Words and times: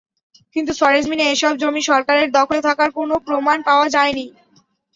কিন্তু 0.55 0.71
সরেজমিনে 0.79 1.25
এসব 1.27 1.53
জমি 1.61 1.81
সরকারের 1.89 2.29
দখলে 2.37 2.59
থাকার 2.67 2.89
কোনো 2.97 3.15
প্রমাণ 3.27 3.57
পাওয়া 3.67 3.87
যায়নি। 3.95 4.25